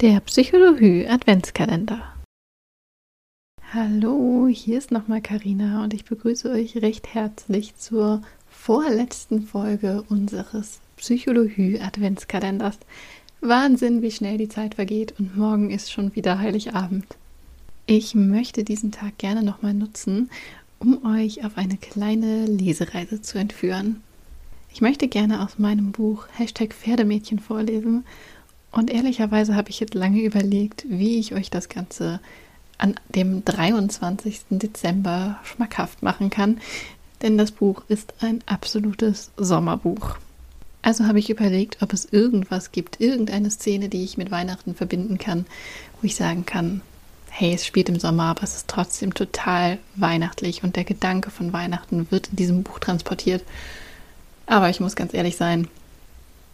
[0.00, 2.14] Der Psychologie Adventskalender.
[3.72, 10.78] Hallo, hier ist nochmal Karina und ich begrüße euch recht herzlich zur vorletzten Folge unseres
[10.98, 12.78] Psychologie Adventskalenders.
[13.40, 17.16] Wahnsinn, wie schnell die Zeit vergeht und morgen ist schon wieder Heiligabend.
[17.86, 20.30] Ich möchte diesen Tag gerne nochmal nutzen,
[20.78, 24.00] um euch auf eine kleine Lesereise zu entführen.
[24.72, 28.04] Ich möchte gerne aus meinem Buch Hashtag Pferdemädchen vorlesen
[28.70, 32.20] und ehrlicherweise habe ich jetzt lange überlegt, wie ich euch das Ganze
[32.76, 34.40] an dem 23.
[34.50, 36.60] Dezember schmackhaft machen kann,
[37.22, 40.16] denn das Buch ist ein absolutes Sommerbuch.
[40.82, 45.18] Also habe ich überlegt, ob es irgendwas gibt, irgendeine Szene, die ich mit Weihnachten verbinden
[45.18, 45.46] kann,
[46.00, 46.82] wo ich sagen kann,
[47.30, 51.52] hey, es spielt im Sommer, aber es ist trotzdem total weihnachtlich und der Gedanke von
[51.52, 53.44] Weihnachten wird in diesem Buch transportiert.
[54.46, 55.68] Aber ich muss ganz ehrlich sein,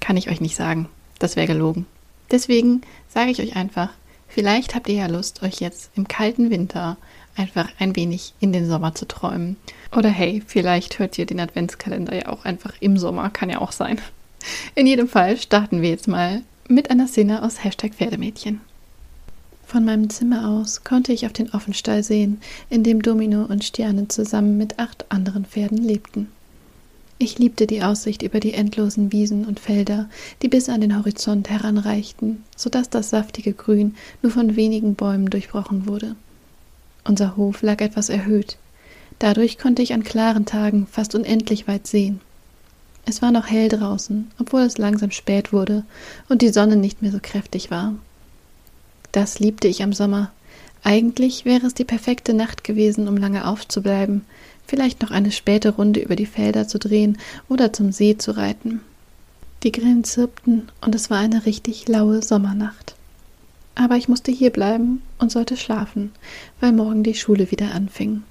[0.00, 0.88] kann ich euch nicht sagen.
[1.18, 1.86] Das wäre gelogen.
[2.30, 3.90] Deswegen sage ich euch einfach,
[4.28, 6.96] vielleicht habt ihr ja Lust, euch jetzt im kalten Winter
[7.36, 9.56] einfach ein wenig in den Sommer zu träumen.
[9.94, 13.72] Oder hey, vielleicht hört ihr den Adventskalender ja auch einfach im Sommer, kann ja auch
[13.72, 14.00] sein.
[14.74, 18.60] In jedem Fall starten wir jetzt mal mit einer Szene aus Hashtag Pferdemädchen.
[19.66, 24.06] Von meinem Zimmer aus konnte ich auf den Offenstall sehen, in dem Domino und Sterne
[24.08, 26.30] zusammen mit acht anderen Pferden lebten.
[27.18, 30.08] Ich liebte die Aussicht über die endlosen Wiesen und Felder,
[30.42, 35.30] die bis an den Horizont heranreichten, so dass das saftige Grün nur von wenigen Bäumen
[35.30, 36.14] durchbrochen wurde.
[37.04, 38.58] Unser Hof lag etwas erhöht.
[39.18, 42.20] Dadurch konnte ich an klaren Tagen fast unendlich weit sehen.
[43.06, 45.84] Es war noch hell draußen, obwohl es langsam spät wurde
[46.28, 47.94] und die Sonne nicht mehr so kräftig war.
[49.12, 50.32] Das liebte ich am Sommer.
[50.82, 54.26] Eigentlich wäre es die perfekte Nacht gewesen, um lange aufzubleiben,
[54.66, 58.80] vielleicht noch eine späte Runde über die Felder zu drehen oder zum See zu reiten.
[59.62, 62.94] Die Grillen zirpten und es war eine richtig laue Sommernacht.
[63.74, 66.12] Aber ich musste hier bleiben und sollte schlafen,
[66.60, 68.22] weil morgen die Schule wieder anfing.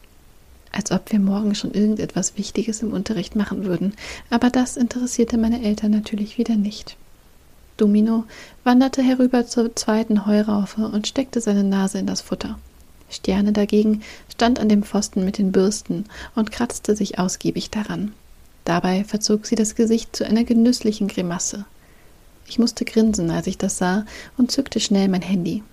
[0.71, 3.93] Als ob wir morgen schon irgendetwas Wichtiges im Unterricht machen würden,
[4.29, 6.97] aber das interessierte meine Eltern natürlich wieder nicht.
[7.77, 8.25] Domino
[8.63, 12.57] wanderte herüber zur zweiten Heuraufe und steckte seine Nase in das Futter.
[13.15, 16.05] Sterne dagegen stand an dem Pfosten mit den Bürsten
[16.35, 18.13] und kratzte sich ausgiebig daran.
[18.65, 21.65] Dabei verzog sie das Gesicht zu einer genüsslichen Grimasse.
[22.47, 24.05] Ich musste grinsen, als ich das sah,
[24.37, 25.63] und zückte schnell mein Handy.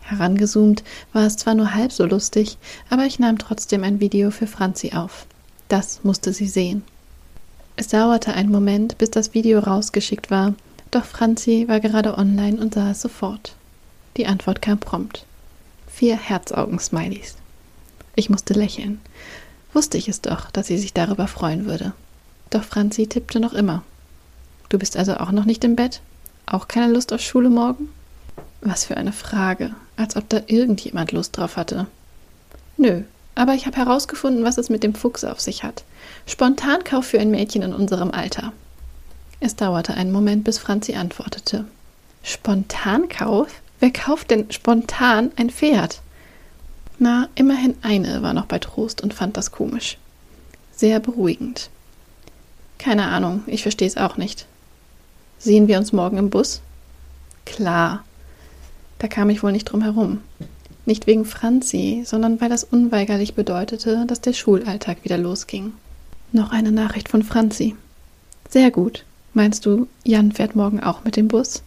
[0.00, 2.58] Herangezoomt war es zwar nur halb so lustig,
[2.90, 5.26] aber ich nahm trotzdem ein Video für Franzi auf.
[5.68, 6.84] Das musste sie sehen.
[7.74, 10.54] Es dauerte einen Moment, bis das Video rausgeschickt war,
[10.90, 13.54] doch Franzi war gerade online und sah es sofort.
[14.16, 15.26] Die Antwort kam prompt
[15.96, 17.36] vier Herzaugen-Smileys.
[18.16, 19.00] Ich musste lächeln.
[19.72, 21.94] Wusste ich es doch, dass sie sich darüber freuen würde.
[22.50, 23.82] Doch Franzi tippte noch immer.
[24.68, 26.02] Du bist also auch noch nicht im Bett?
[26.44, 27.88] Auch keine Lust auf Schule morgen?
[28.60, 31.86] Was für eine Frage, als ob da irgendjemand Lust drauf hatte.
[32.76, 33.02] Nö,
[33.34, 35.82] aber ich habe herausgefunden, was es mit dem Fuchs auf sich hat.
[36.26, 38.52] Spontankauf für ein Mädchen in unserem Alter.
[39.40, 41.64] Es dauerte einen Moment, bis Franzi antwortete.
[42.22, 43.48] Spontankauf?
[43.80, 46.00] Wer kauft denn spontan ein Pferd?
[46.98, 49.98] Na, immerhin eine war noch bei Trost und fand das komisch.
[50.74, 51.68] Sehr beruhigend.
[52.78, 54.46] Keine Ahnung, ich verstehe es auch nicht.
[55.38, 56.62] Sehen wir uns morgen im Bus?
[57.44, 58.04] Klar.
[58.98, 60.20] Da kam ich wohl nicht drum herum.
[60.86, 65.72] Nicht wegen Franzi, sondern weil das unweigerlich bedeutete, dass der Schulalltag wieder losging.
[66.32, 67.76] Noch eine Nachricht von Franzi.
[68.48, 69.04] Sehr gut.
[69.34, 71.62] Meinst du, Jan fährt morgen auch mit dem Bus?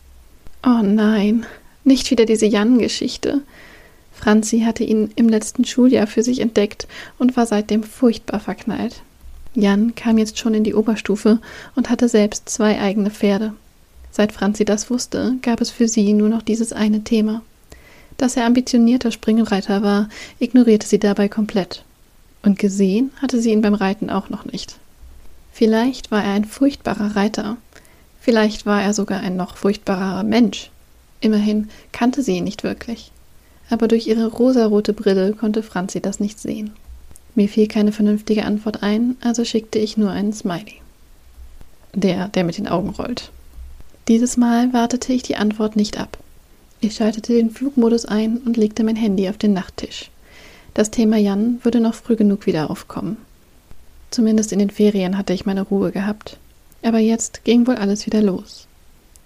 [0.65, 1.45] Oh nein,
[1.83, 3.41] nicht wieder diese Jan-Geschichte.
[4.13, 9.01] Franzi hatte ihn im letzten Schuljahr für sich entdeckt und war seitdem furchtbar verknallt.
[9.55, 11.39] Jan kam jetzt schon in die Oberstufe
[11.75, 13.53] und hatte selbst zwei eigene Pferde.
[14.11, 17.41] Seit Franzi das wusste, gab es für sie nur noch dieses eine Thema.
[18.17, 20.09] Dass er ambitionierter Springreiter war,
[20.39, 21.83] ignorierte sie dabei komplett.
[22.43, 24.77] Und gesehen hatte sie ihn beim Reiten auch noch nicht.
[25.53, 27.57] Vielleicht war er ein furchtbarer Reiter.
[28.21, 30.69] Vielleicht war er sogar ein noch furchtbarerer Mensch.
[31.21, 33.11] Immerhin kannte sie ihn nicht wirklich.
[33.69, 36.71] Aber durch ihre rosarote Brille konnte Franzi das nicht sehen.
[37.35, 40.75] Mir fiel keine vernünftige Antwort ein, also schickte ich nur einen Smiley.
[41.93, 43.31] Der, der mit den Augen rollt.
[44.07, 46.17] Dieses Mal wartete ich die Antwort nicht ab.
[46.81, 50.09] Ich schaltete den Flugmodus ein und legte mein Handy auf den Nachttisch.
[50.73, 53.17] Das Thema Jan würde noch früh genug wieder aufkommen.
[54.11, 56.37] Zumindest in den Ferien hatte ich meine Ruhe gehabt.
[56.81, 58.68] Aber jetzt ging wohl alles wieder los.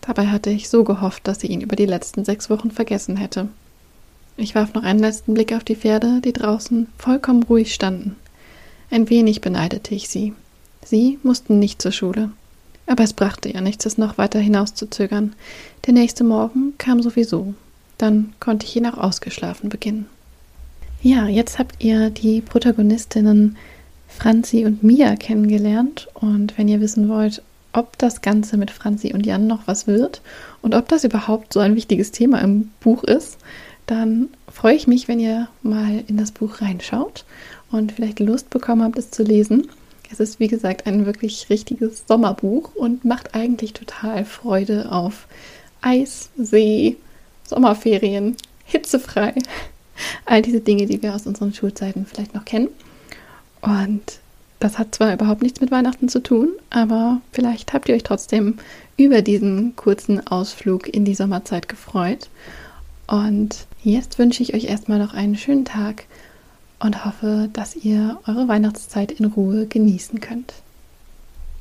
[0.05, 3.47] Dabei hatte ich so gehofft, dass sie ihn über die letzten sechs Wochen vergessen hätte.
[4.35, 8.17] Ich warf noch einen letzten Blick auf die Pferde, die draußen vollkommen ruhig standen.
[8.91, 10.33] Ein wenig beneidete ich sie.
[10.83, 12.31] Sie mussten nicht zur Schule.
[12.85, 15.33] Aber es brachte ja nichts, es noch weiter hinauszuzögern.
[15.85, 17.53] Der nächste Morgen kam sowieso.
[17.97, 20.07] dann konnte ich ihn auch ausgeschlafen beginnen.
[21.01, 23.55] Ja, jetzt habt ihr die Protagonistinnen
[24.09, 26.09] Franzi und Mia kennengelernt.
[26.13, 27.41] Und wenn ihr wissen wollt,
[27.73, 30.21] ob das Ganze mit Franzi und Jan noch was wird
[30.61, 33.37] und ob das überhaupt so ein wichtiges Thema im Buch ist,
[33.85, 37.25] dann freue ich mich, wenn ihr mal in das Buch reinschaut
[37.71, 39.67] und vielleicht Lust bekommen habt, es zu lesen.
[40.11, 45.27] Es ist, wie gesagt, ein wirklich richtiges Sommerbuch und macht eigentlich total Freude auf
[45.81, 46.97] Eis, See,
[47.43, 49.33] Sommerferien, hitzefrei.
[50.25, 52.69] All diese Dinge, die wir aus unseren Schulzeiten vielleicht noch kennen.
[53.61, 54.19] Und
[54.63, 58.57] das hat zwar überhaupt nichts mit Weihnachten zu tun, aber vielleicht habt ihr euch trotzdem
[58.95, 62.29] über diesen kurzen Ausflug in die Sommerzeit gefreut.
[63.05, 66.05] Und jetzt wünsche ich euch erstmal noch einen schönen Tag
[66.79, 70.53] und hoffe, dass ihr eure Weihnachtszeit in Ruhe genießen könnt.